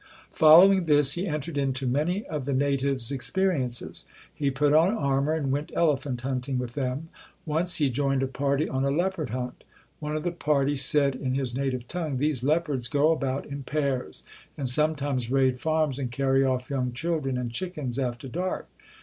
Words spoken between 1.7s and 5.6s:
many of the natives' experiences. He put on armor and